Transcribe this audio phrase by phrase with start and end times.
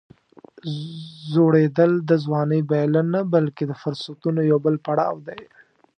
[1.31, 5.41] زوړېدل د ځوانۍ بایلل نه، بلکې د فرصتونو یو بل پړاو دی.